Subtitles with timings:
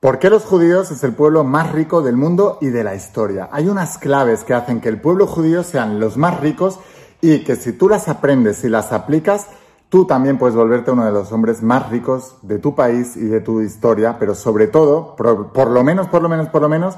[0.00, 3.48] ¿Por qué los judíos es el pueblo más rico del mundo y de la historia?
[3.50, 6.78] Hay unas claves que hacen que el pueblo judío sean los más ricos
[7.20, 9.48] y que si tú las aprendes y las aplicas,
[9.88, 13.40] tú también puedes volverte uno de los hombres más ricos de tu país y de
[13.40, 16.94] tu historia, pero sobre todo, por, por lo menos, por lo menos, por lo menos,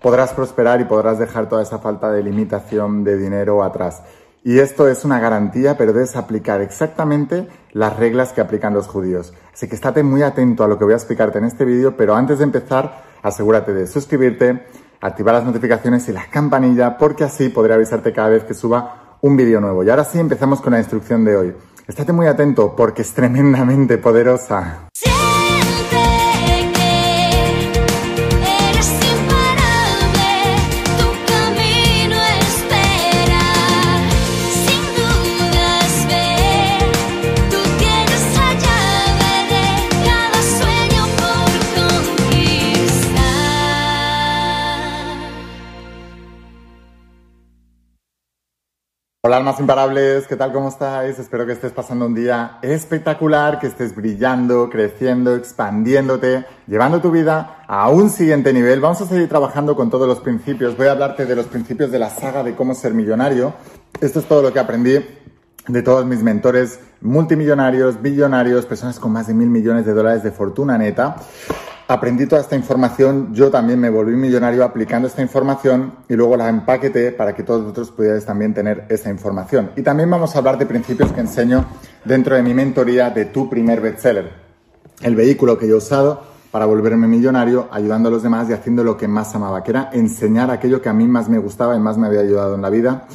[0.00, 4.02] podrás prosperar y podrás dejar toda esa falta de limitación de dinero atrás.
[4.44, 9.34] Y esto es una garantía, pero debes aplicar exactamente las reglas que aplican los judíos.
[9.52, 12.14] Así que estate muy atento a lo que voy a explicarte en este vídeo, pero
[12.14, 14.66] antes de empezar, asegúrate de suscribirte,
[15.00, 19.36] activar las notificaciones y la campanilla, porque así podré avisarte cada vez que suba un
[19.36, 19.82] vídeo nuevo.
[19.82, 21.54] Y ahora sí, empezamos con la instrucción de hoy.
[21.86, 24.88] Estate muy atento porque es tremendamente poderosa.
[49.20, 50.52] Hola almas imparables, ¿qué tal?
[50.52, 51.18] ¿Cómo estáis?
[51.18, 57.64] Espero que estés pasando un día espectacular, que estés brillando, creciendo, expandiéndote, llevando tu vida
[57.66, 58.80] a un siguiente nivel.
[58.80, 60.76] Vamos a seguir trabajando con todos los principios.
[60.76, 63.54] Voy a hablarte de los principios de la saga de cómo ser millonario.
[64.00, 65.04] Esto es todo lo que aprendí
[65.66, 70.30] de todos mis mentores multimillonarios, billonarios, personas con más de mil millones de dólares de
[70.30, 71.16] fortuna neta
[71.88, 76.50] aprendí toda esta información, yo también me volví millonario aplicando esta información y luego la
[76.50, 79.70] empaqueté para que todos vosotros pudierais también tener esa información.
[79.74, 81.64] Y también vamos a hablar de principios que enseño
[82.04, 84.30] dentro de mi mentoría de tu primer bestseller,
[85.00, 88.84] el vehículo que yo he usado para volverme millonario, ayudando a los demás y haciendo
[88.84, 91.80] lo que más amaba, que era enseñar aquello que a mí más me gustaba y
[91.80, 93.06] más me había ayudado en la vida.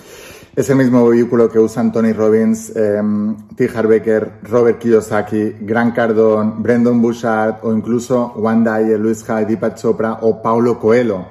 [0.55, 3.01] Es el mismo vehículo que usan Tony Robbins, eh,
[3.55, 3.71] T.
[3.73, 10.19] Harbecker, Robert Kiyosaki, Grant Cardone, Brendan Bouchard o incluso Juan Dyer, Luis Hay, Deepak Chopra
[10.21, 11.25] o Paulo Coelho.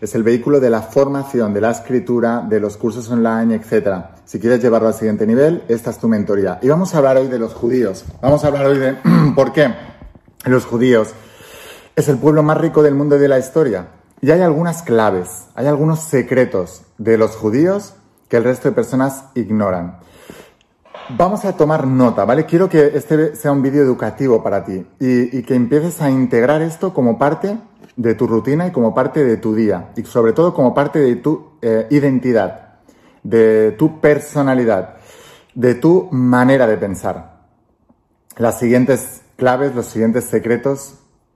[0.00, 4.06] Es el vehículo de la formación, de la escritura, de los cursos online, etc.
[4.24, 6.58] Si quieres llevarlo al siguiente nivel, esta es tu mentoría.
[6.60, 8.04] Y vamos a hablar hoy de los judíos.
[8.20, 8.96] Vamos a hablar hoy de
[9.36, 9.72] por qué
[10.46, 11.14] los judíos
[11.94, 13.86] es el pueblo más rico del mundo y de la historia.
[14.20, 17.94] Y hay algunas claves, hay algunos secretos de los judíos
[18.34, 19.98] que el resto de personas ignoran.
[21.10, 22.46] Vamos a tomar nota, ¿vale?
[22.46, 26.92] Quiero que este sea un vídeo educativo para ti y, que empieces a integrar esto
[26.92, 27.56] como parte
[27.94, 31.14] de tu rutina y como parte de tu día y sobre todo como parte de
[31.14, 32.80] tu eh, identidad,
[33.22, 34.96] de tu personalidad,
[35.54, 37.36] de tu manera de pensar.
[38.36, 40.94] Las siguientes claves, los siguientes secretos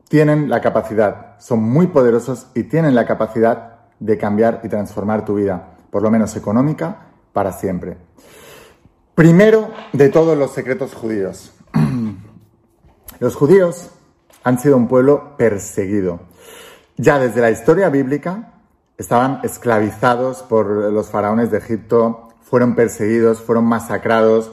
[0.09, 5.37] tienen la capacidad, son muy poderosos y tienen la capacidad de cambiar y transformar tu
[5.37, 7.97] vida por lo menos económica, para siempre.
[9.15, 11.53] Primero de todos los secretos judíos.
[13.21, 13.91] Los judíos
[14.45, 16.21] han sido un pueblo perseguido.
[16.97, 18.55] Ya desde la historia bíblica
[18.97, 24.53] estaban esclavizados por los faraones de Egipto, fueron perseguidos, fueron masacrados.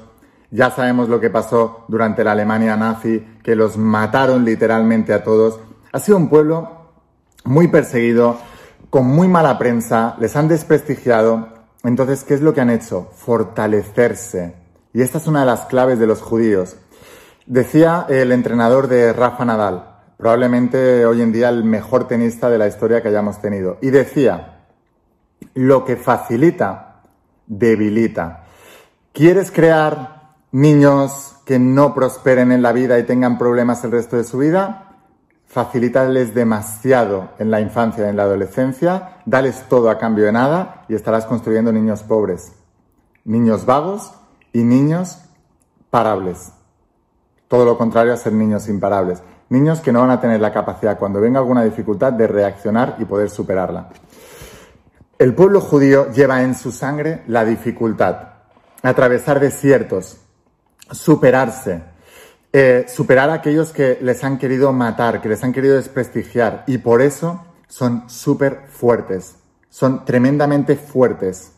[0.51, 5.59] Ya sabemos lo que pasó durante la Alemania nazi, que los mataron literalmente a todos.
[5.91, 6.89] Ha sido un pueblo
[7.43, 8.37] muy perseguido,
[8.95, 11.49] con muy mala prensa, les han desprestigiado.
[11.83, 13.09] Entonces, ¿qué es lo que han hecho?
[13.13, 14.55] Fortalecerse.
[14.93, 16.77] Y esta es una de las claves de los judíos.
[17.45, 22.67] Decía el entrenador de Rafa Nadal, probablemente hoy en día el mejor tenista de la
[22.67, 24.63] historia que hayamos tenido, y decía,
[25.53, 27.01] lo que facilita,
[27.47, 28.45] debilita.
[29.11, 34.23] ¿Quieres crear niños que no prosperen en la vida y tengan problemas el resto de
[34.23, 34.94] su vida?
[35.47, 40.85] Facilitarles demasiado en la infancia y en la adolescencia, dales todo a cambio de nada
[40.89, 42.53] y estarás construyendo niños pobres,
[43.23, 44.13] niños vagos
[44.51, 45.19] y niños
[45.89, 46.51] parables.
[47.47, 49.21] Todo lo contrario a ser niños imparables.
[49.49, 53.05] Niños que no van a tener la capacidad cuando venga alguna dificultad de reaccionar y
[53.05, 53.89] poder superarla.
[55.17, 58.17] El pueblo judío lleva en su sangre la dificultad,
[58.81, 60.17] atravesar desiertos,
[60.91, 61.83] superarse,
[62.57, 66.63] eh, superar a aquellos que les han querido matar, que les han querido desprestigiar.
[66.67, 69.35] Y por eso son súper fuertes,
[69.69, 71.51] son tremendamente fuertes.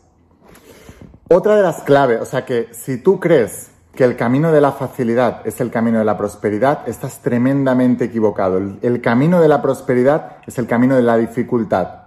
[1.28, 4.72] Otra de las claves, o sea que si tú crees que el camino de la
[4.72, 8.58] facilidad es el camino de la prosperidad, estás tremendamente equivocado.
[8.58, 12.06] El, camino de la prosperidad es el camino de la dificultad.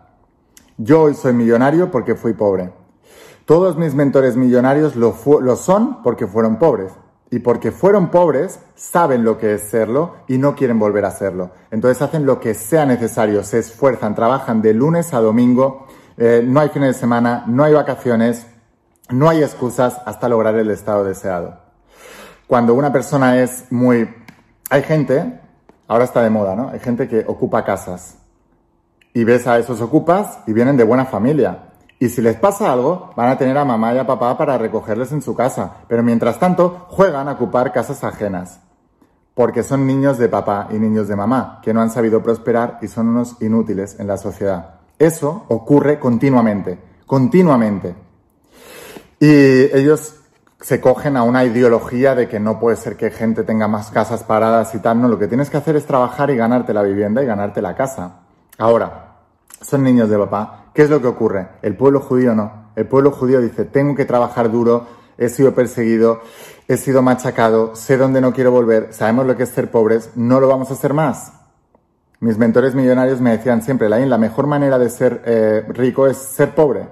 [0.76, 2.74] Yo hoy soy millonario porque fui pobre.
[3.46, 5.16] Todos mis mentores millonarios lo
[5.56, 6.92] son porque fueron pobres
[7.34, 11.52] y porque fueron pobres, saben lo que es serlo y no quieren volver a serlo.
[11.72, 15.88] Entonces hacen lo que sea necesario, se esfuerzan, trabajan de lunes a domingo,
[16.18, 18.46] eh, no hay fines de semana, no hay vacaciones,
[19.10, 21.58] no hay excusas hasta lograr el estado deseado.
[22.48, 24.14] Cuando una persona es muy...
[24.70, 25.40] Hay gente,
[25.88, 26.70] ahora está de moda, ¿no?
[26.70, 28.18] Hay gente que ocupa casas.
[29.14, 31.71] Y ves a esos ocupas y vienen de buena familia.
[32.02, 35.12] Y si les pasa algo, van a tener a mamá y a papá para recogerles
[35.12, 35.84] en su casa.
[35.88, 38.60] Pero mientras tanto, juegan a ocupar casas ajenas.
[39.36, 42.88] Porque son niños de papá y niños de mamá, que no han sabido prosperar y
[42.88, 44.80] son unos inútiles en la sociedad.
[44.98, 47.94] Eso ocurre continuamente, continuamente.
[49.20, 49.30] Y
[49.72, 50.16] ellos
[50.60, 54.24] se cogen a una ideología de que no puede ser que gente tenga más casas
[54.24, 55.00] paradas y tal.
[55.00, 57.76] No, lo que tienes que hacer es trabajar y ganarte la vivienda y ganarte la
[57.76, 58.22] casa.
[58.58, 59.18] Ahora,
[59.62, 60.61] son niños de papá.
[60.74, 61.48] ¿Qué es lo que ocurre?
[61.62, 62.72] El pueblo judío no.
[62.76, 64.88] El pueblo judío dice, tengo que trabajar duro,
[65.18, 66.22] he sido perseguido,
[66.68, 70.40] he sido machacado, sé dónde no quiero volver, sabemos lo que es ser pobres, no
[70.40, 71.34] lo vamos a hacer más.
[72.22, 76.56] Mis mentores millonarios me decían siempre, la mejor manera de ser eh, rico es ser
[76.56, 76.88] pobre.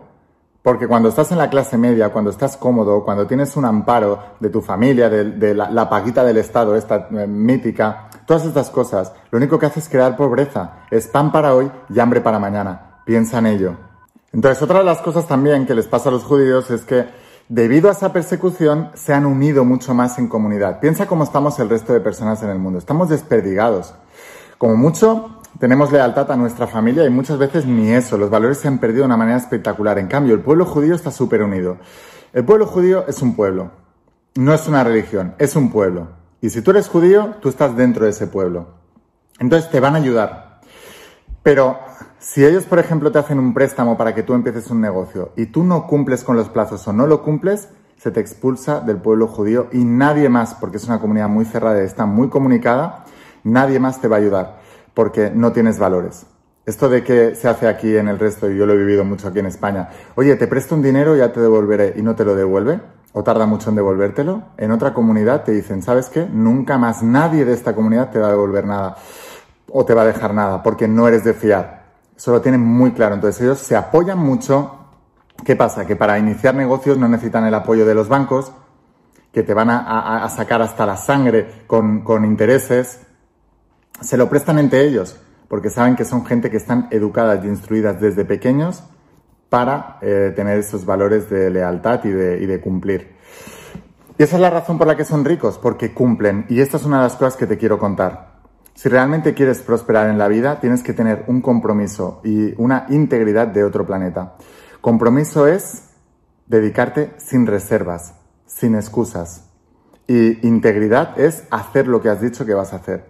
[0.62, 4.50] Porque cuando estás en la clase media, cuando estás cómodo, cuando tienes un amparo de
[4.50, 9.58] tu familia, de, la, paguita del Estado, esta eh, mítica, todas estas cosas, lo único
[9.58, 10.80] que hace es crear pobreza.
[10.92, 12.89] Es pan para hoy y hambre para mañana.
[13.10, 13.76] Piensa en ello.
[14.34, 17.08] Entonces, otra de las cosas también que les pasa a los judíos es que
[17.48, 20.80] debido a esa persecución se han unido mucho más en comunidad.
[20.80, 22.78] Piensa cómo estamos el resto de personas en el mundo.
[22.78, 23.96] Estamos desperdigados.
[24.60, 28.68] Como mucho, tenemos lealtad a nuestra familia y muchas veces ni eso, los valores se
[28.68, 29.98] han perdido de una manera espectacular.
[29.98, 31.78] En cambio, el pueblo judío está súper unido.
[32.32, 33.72] El pueblo judío es un pueblo,
[34.36, 36.10] no es una religión, es un pueblo.
[36.42, 38.68] Y si tú eres judío, tú estás dentro de ese pueblo.
[39.40, 40.60] Entonces te van a ayudar.
[41.42, 41.80] Pero
[42.20, 45.48] si ellos, por ejemplo, te hacen un préstamo para que tú empieces un negocio y
[45.48, 49.28] tú no cumples con los plazos o no lo cumples, se te expulsa del pueblo
[49.28, 53.06] judío y nadie más, porque es una comunidad muy cerrada y está muy comunicada,
[53.44, 54.60] nadie más te va a ayudar
[54.94, 56.26] porque no tienes valores.
[56.66, 59.28] Esto de que se hace aquí en el resto, y yo lo he vivido mucho
[59.28, 62.36] aquí en España, oye, te presto un dinero, ya te devolveré y no te lo
[62.36, 62.80] devuelve,
[63.14, 66.28] o tarda mucho en devolvértelo, en otra comunidad te dicen, ¿sabes qué?
[66.32, 68.98] Nunca más nadie de esta comunidad te va a devolver nada
[69.72, 71.79] o te va a dejar nada porque no eres de fiar.
[72.20, 73.16] Eso lo tienen muy claro.
[73.16, 74.76] Entonces ellos se apoyan mucho.
[75.46, 75.88] ¿Qué pasa?
[75.88, 78.52] Que para iniciar negocios no necesitan el apoyo de los bancos,
[79.32, 83.00] que te van a, sacar hasta la sangre con, intereses
[84.02, 85.18] se lo prestan entre ellos,
[85.48, 88.84] porque saben que son gente que están educadas y instruidas desde pequeños
[89.48, 93.16] para eh, tener esos valores de lealtad y de, y de cumplir.
[94.18, 96.46] Y esa es la razón por la que son ricos, porque cumplen.
[96.50, 98.39] Y esta es una de las cosas que te quiero contar.
[98.80, 103.46] Si realmente quieres prosperar en la vida, tienes que tener un compromiso y una integridad
[103.48, 104.36] de otro planeta.
[104.80, 105.90] Compromiso es
[106.48, 108.14] dedicarte sin reservas,
[108.46, 109.50] sin excusas.
[110.08, 113.10] Y integridad es hacer lo que has dicho que vas a hacer.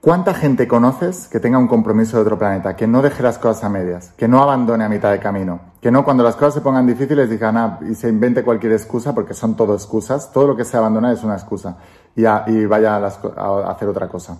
[0.00, 3.62] ¿Cuánta gente conoces que tenga un compromiso de otro planeta, que no deje las cosas
[3.62, 6.60] a medias, que no abandone a mitad de camino, que no cuando las cosas se
[6.60, 10.56] pongan difíciles digan ah, y se invente cualquier excusa, porque son todo excusas, todo lo
[10.56, 11.76] que se abandona es una excusa
[12.16, 12.24] y,
[12.64, 14.38] vaya a, a hacer otra cosa?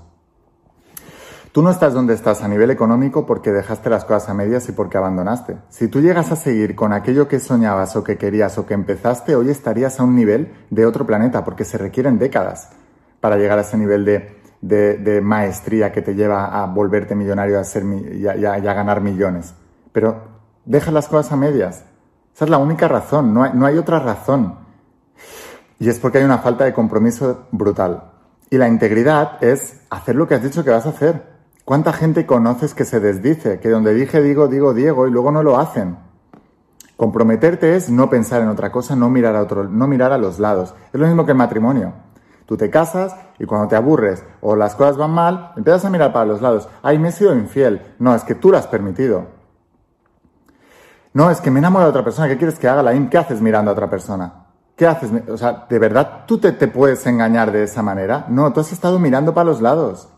[1.53, 4.73] Tú no estás donde estás a nivel económico porque dejaste las cosas a medias y
[4.73, 5.57] porque abandonaste.
[5.69, 9.35] Si tú llegas a seguir con aquello que soñabas o que querías o que empezaste,
[9.35, 12.71] hoy estarías a un nivel de otro planeta porque se requieren décadas
[13.21, 17.63] para llegar a ese nivel de de, maestría que te lleva a volverte millonario a
[18.15, 19.55] y, a, ganar millones.
[19.93, 20.23] Pero
[20.65, 21.85] deja las cosas a medias.
[22.35, 24.57] Esa es la única razón, no no hay otra razón.
[25.79, 28.13] Y es porque hay una falta de compromiso brutal.
[28.51, 31.38] Y la integridad es hacer lo que has dicho que vas a hacer.
[31.69, 33.61] ¿Cuánta gente conoces que se desdice?
[33.61, 35.99] Que donde dije digo, digo Diego y luego no lo hacen.
[36.97, 40.39] Comprometerte es no pensar en otra cosa, no mirar a otro, no mirar a los
[40.39, 40.75] lados.
[40.95, 41.93] Es lo mismo que el matrimonio.
[42.47, 46.11] Tú te casas y cuando te aburres o las cosas van mal, empiezas a mirar
[46.11, 46.71] para los lados.
[46.83, 47.83] Ay, me he sido infiel.
[47.99, 49.27] No, es que tú lo has permitido.
[51.13, 52.29] No, es que me enamoro de otra persona.
[52.29, 54.47] ¿Qué quieres que haga, la ¿Qué haces mirando a otra persona?
[54.75, 55.11] ¿Qué haces?
[55.29, 58.25] O sea, ¿de verdad tú te, te puedes engañar de esa manera?
[58.31, 60.09] No, tú has estado mirando para los lados.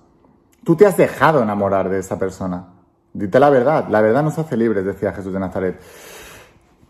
[0.65, 2.67] Tú te has dejado enamorar de esa persona.
[3.13, 3.87] Dite la verdad.
[3.89, 5.81] La verdad nos hace libres, decía Jesús de Nazaret.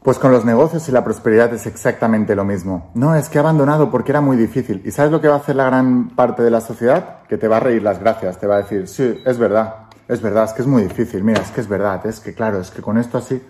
[0.03, 2.91] Pues con los negocios y la prosperidad es exactamente lo mismo.
[2.95, 4.81] No, es que ha abandonado porque era muy difícil.
[4.85, 7.23] ¿Y sabes lo que va a hacer la gran parte de la sociedad?
[7.29, 10.23] Que te va a reír las gracias, te va a decir, sí, es verdad, es
[10.23, 12.71] verdad, es que es muy difícil, mira, es que es verdad, es que claro, es
[12.71, 13.43] que con esto así...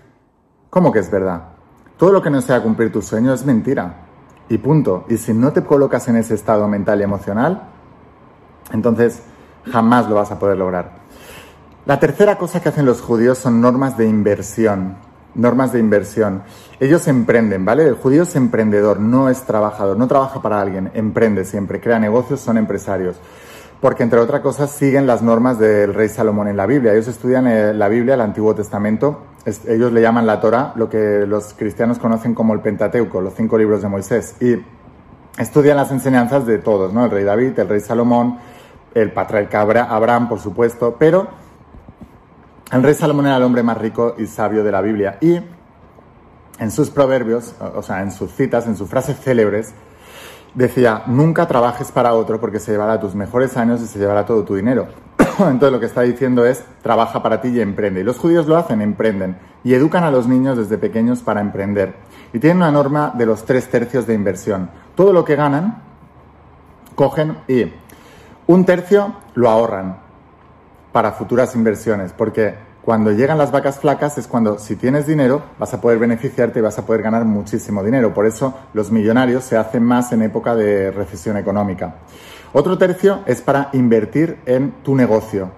[0.71, 1.43] ¿Cómo que es verdad?
[1.97, 4.07] Todo lo que no sea cumplir tu sueño es mentira.
[4.49, 5.05] Y punto.
[5.09, 7.62] Y si no te colocas en ese estado mental y emocional,
[8.73, 9.23] entonces
[9.64, 11.00] jamás lo vas a poder lograr.
[11.87, 14.97] La tercera cosa que hacen los judíos son normas de inversión
[15.35, 16.43] normas de inversión.
[16.79, 17.87] Ellos emprenden, ¿vale?
[17.87, 22.40] El judío es emprendedor, no es trabajador, no trabaja para alguien, emprende siempre, crea negocios,
[22.40, 23.17] son empresarios.
[23.81, 26.93] Porque, entre otras cosas, siguen las normas del rey Salomón en la Biblia.
[26.93, 29.23] Ellos estudian eh, la Biblia, el Antiguo Testamento.
[29.67, 33.57] ellos le llaman la Torah, lo que los cristianos conocen como el Pentateuco, los cinco
[33.57, 34.37] libros de Moisés.
[34.38, 34.57] Y
[35.38, 37.07] estudian las enseñanzas de todos, ¿no?
[37.07, 38.38] El rey David, el rey Salomón,
[38.94, 41.28] el patriarca Abraham, por supuesto, pero
[42.73, 45.18] el rey Salomón era el hombre más rico y sabio de la Biblia.
[45.20, 45.40] Y
[46.59, 49.73] en sus proverbios, o sea, en sus citas, en sus frases célebres,
[50.54, 54.44] decía, nunca trabajes para otro porque se llevará tus mejores años y se llevará todo
[54.44, 54.88] tu dinero.
[55.38, 58.00] Entonces lo que está diciendo es, trabaja para ti y emprende.
[58.00, 59.37] Y los judíos lo hacen, emprenden.
[59.64, 61.94] Y educan a los niños desde pequeños para emprender.
[62.32, 64.70] Y tienen una norma de los tres tercios de inversión.
[64.94, 65.82] Todo lo que ganan,
[66.94, 67.73] cogen y
[68.50, 69.97] un tercio lo ahorran
[70.90, 72.12] para futuras inversiones.
[72.12, 76.59] Porque cuando llegan las vacas flacas es cuando si tienes dinero vas a poder beneficiarte
[76.59, 78.12] y vas a poder ganar muchísimo dinero.
[78.12, 81.95] Por eso los millonarios se hacen más en época de recesión económica.
[82.52, 85.52] Otro tercio es para invertir en tu negocio,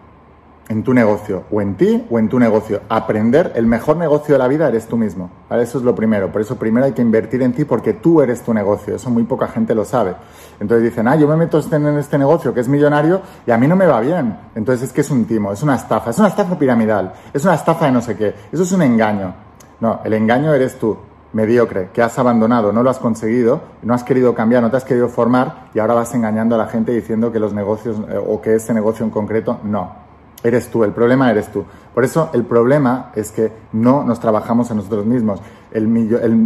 [0.73, 2.81] en tu negocio, o en ti o en tu negocio.
[2.89, 5.31] Aprender, el mejor negocio de la vida eres tú mismo.
[5.51, 6.33] Eso es lo primero.
[6.33, 8.97] Por eso primero hay que invertir en ti porque tú eres tu negocio.
[8.97, 10.15] Eso muy poca gente lo sabe.
[10.59, 13.69] Entonces dicen, ah, yo me meto en este negocio que es millonario y a mí
[13.69, 14.35] no me va bien.
[14.55, 17.55] Entonces es que es un timo, es una estafa, es una estafa piramidal, es una
[17.55, 18.35] estafa de no sé qué.
[18.51, 19.35] Eso es un engaño.
[19.79, 20.97] No, el engaño eres tú
[21.35, 24.85] mediocre, que has abandonado, no lo has conseguido, no has querido cambiar, no te has
[24.85, 28.41] querido formar y ahora vas engañando a la gente diciendo que los negocios eh, o
[28.41, 30.02] que ese negocio en concreto no.
[30.45, 31.65] Eres tú, el problema eres tú.
[31.95, 35.41] Por eso el problema es que no nos trabajamos a nosotros mismos.
[35.71, 35.85] El,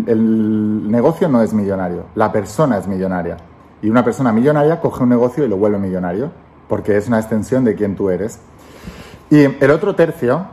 [0.07, 3.37] el negocio no es millonario, la persona es millonaria.
[3.83, 6.31] Y una persona millonaria coge un negocio y lo vuelve millonario,
[6.69, 8.39] porque es una extensión de quien tú eres.
[9.31, 10.47] Y el otro tercio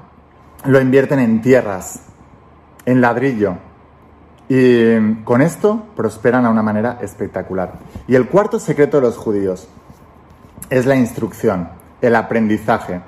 [0.65, 2.03] lo invierten en tierras,
[2.85, 3.55] en ladrillo,
[4.49, 7.73] y con esto prosperan a una manera espectacular.
[8.07, 9.67] Y el cuarto secreto de los judíos
[10.69, 11.69] es la instrucción,
[12.01, 13.01] el aprendizaje.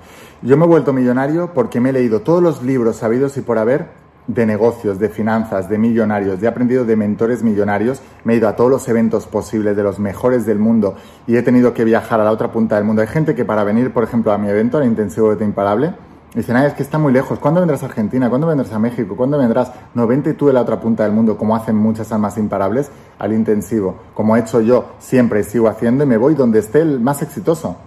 [0.46, 3.58] Yo me he vuelto millonario porque me he leído todos los libros sabidos y por
[3.58, 3.88] haber
[4.28, 8.56] de negocios, de finanzas, de millonarios, he aprendido de mentores millonarios, me he ido a
[8.56, 12.24] todos los eventos posibles de los mejores del mundo y he tenido que viajar a
[12.24, 13.02] la otra punta del mundo.
[13.02, 15.96] Hay gente que para venir, por ejemplo, a mi evento, al Intensivo de Imparable,
[16.36, 17.40] Dicen, es que está muy lejos.
[17.40, 18.30] ¿Cuándo vendrás a Argentina?
[18.30, 19.16] ¿Cuándo vendrás a México?
[19.16, 19.72] ¿Cuándo vendrás?
[19.94, 23.32] No, vente tú de la otra punta del mundo, como hacen muchas almas imparables, al
[23.32, 23.96] intensivo.
[24.14, 27.22] Como he hecho yo siempre y sigo haciendo, y me voy donde esté el más
[27.22, 27.78] exitoso.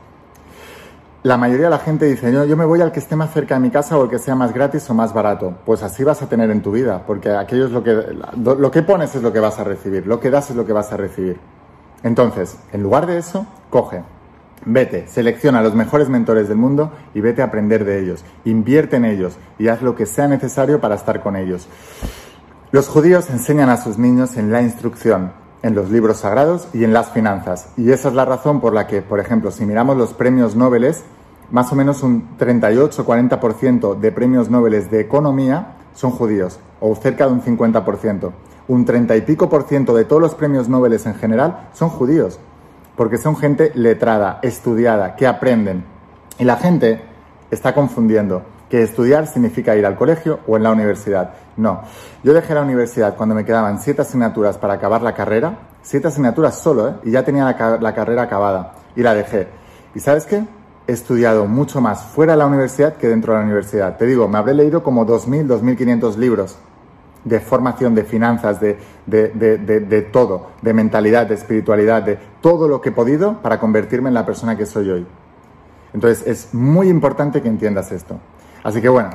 [1.25, 3.61] La mayoría de la gente dice, yo, me voy al que esté más cerca de
[3.61, 5.53] mi casa o el que sea más gratis o más barato.
[5.67, 8.83] Pues así vas a tener en tu vida, porque aquello es lo que, lo que
[8.83, 10.97] pones es lo que vas a recibir, lo que das es lo que vas a
[10.97, 11.39] recibir.
[12.05, 14.03] Entonces, en lugar de eso, coge
[14.65, 18.25] Vete, selecciona a los mejores mentores del mundo y vete a aprender de ellos.
[18.45, 21.69] Invierte en ellos y haz lo que sea necesario para estar con ellos.
[22.71, 26.93] Los judíos enseñan a sus niños en la instrucción, en los libros sagrados y en
[26.93, 27.69] las finanzas.
[27.77, 30.95] Y esa es la razón por la que, por ejemplo, si miramos los premios Nobel,
[31.51, 37.33] más o menos un 38-40% de premios Nobel de economía son judíos, o cerca de
[37.33, 38.31] un 50%.
[38.69, 42.39] Un 30 y pico por ciento de todos los premios Nobel en general son judíos
[42.99, 45.85] porque son gente letrada, estudiada, que aprenden.
[46.37, 47.01] Y la gente
[47.49, 51.35] está confundiendo que estudiar significa ir al colegio o en la universidad.
[51.57, 51.83] No,
[52.23, 56.59] yo dejé la universidad cuando me quedaban siete asignaturas para acabar la carrera, siete asignaturas
[56.59, 56.95] solo, ¿eh?
[57.05, 59.49] y ya tenía la, la carrera acabada, y la dejé.
[59.95, 60.45] ¿Y sabes qué?
[60.87, 63.97] He estudiado mucho más fuera de la universidad que dentro de la universidad.
[63.97, 66.59] Te digo, me habré leído como 2.000, 2.500 libros
[67.25, 72.91] de formación, de finanzas, de, de, todo, de mentalidad, de espiritualidad, de todo lo que
[72.91, 75.07] he podido para convertirme en la persona que soy hoy.
[75.93, 78.19] Entonces es muy importante que entiendas esto.
[78.63, 79.11] Así que bueno,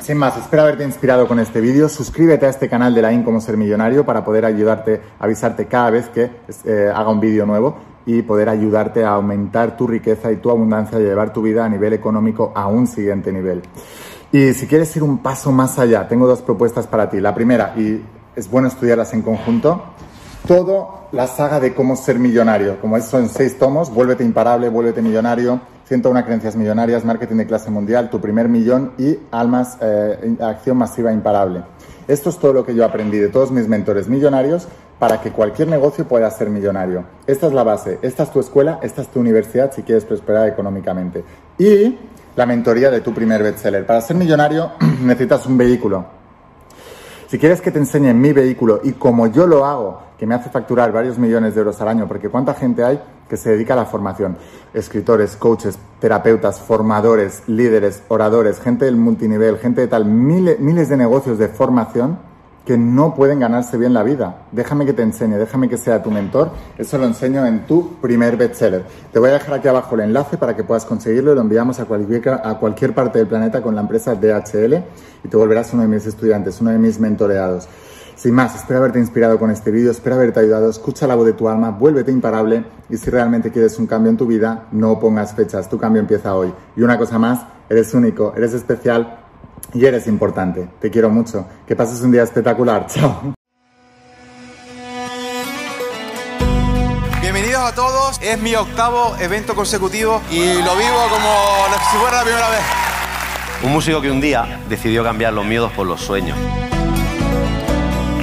[0.00, 1.88] sin más, espero haberte inspirado con este vídeo.
[1.88, 5.90] Suscríbete a este canal de la IN como ser millonario para poder ayudarte, avisarte cada
[5.90, 6.30] vez que
[6.64, 11.00] eh, haga un vídeo nuevo y poder ayudarte a aumentar tu riqueza y tu abundancia
[11.00, 13.62] y llevar tu vida a nivel económico a un siguiente nivel.
[14.30, 17.20] Y si quieres ir un paso más allá, tengo dos propuestas para ti.
[17.20, 18.02] La primera, y
[18.36, 19.84] es bueno estudiarlas en conjunto,
[20.46, 25.00] todo la saga de cómo ser millonario, como eso en seis tomos, vuélvete imparable, vuélvete
[25.00, 30.78] millonario, 101 creencias millonarias, marketing de clase mundial, tu primer millón y almas, eh, acción
[30.78, 31.62] masiva imparable.
[32.08, 34.66] Esto es todo lo que yo aprendí de todos mis mentores millonarios
[34.98, 37.04] para que cualquier negocio pueda ser millonario.
[37.26, 40.48] Esta es la base, esta es tu escuela, esta es tu universidad si quieres prosperar
[40.48, 41.24] económicamente.
[41.58, 41.98] Y
[42.36, 43.86] la mentoría de tu primer bestseller.
[43.86, 44.72] Para ser millonario
[45.02, 46.04] necesitas un vehículo.
[47.28, 50.50] Si quieres que te enseñe mi vehículo y como yo lo hago, que me hace
[50.50, 53.76] facturar varios millones de euros al año, porque cuánta gente hay que se dedica a
[53.76, 54.36] la formación,
[54.74, 60.96] escritores, coaches, terapeutas, formadores, líderes, oradores, gente del multinivel, gente de tal, miles, miles de
[60.96, 62.18] negocios de formación
[62.64, 64.46] que no pueden ganarse bien la vida.
[64.52, 66.50] Déjame que te enseñe, déjame que sea tu mentor.
[66.78, 68.84] Eso lo enseño en tu primer bestseller.
[69.12, 71.78] Te voy a dejar aquí abajo el enlace para que puedas conseguirlo y lo enviamos
[71.80, 74.82] a cualquier, a cualquier parte del planeta con la empresa DHL
[75.24, 77.68] y te volverás uno de mis estudiantes, uno de mis mentoreados.
[78.16, 81.32] Sin más, espero haberte inspirado con este vídeo, espero haberte ayudado, escucha la voz de
[81.32, 85.34] tu alma, vuélvete imparable y si realmente quieres un cambio en tu vida, no pongas
[85.34, 86.54] fechas, tu cambio empieza hoy.
[86.76, 89.18] Y una cosa más, eres único, eres especial
[89.72, 90.68] y eres importante.
[90.80, 91.44] Te quiero mucho.
[91.66, 92.86] Que pases un día espectacular.
[92.88, 93.34] Chao.
[97.20, 102.22] Bienvenidos a todos, es mi octavo evento consecutivo y lo vivo como si fuera la
[102.22, 102.60] primera vez.
[103.64, 106.38] Un músico que un día decidió cambiar los miedos por los sueños.